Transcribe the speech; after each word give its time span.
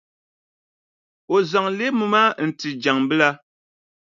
O 1.35 1.37
zaŋ 1.49 1.65
leemu 1.77 2.05
maa 2.13 2.29
n-ti 2.47 2.69
Jaŋʼ 2.81 2.99
bila. 3.09 3.29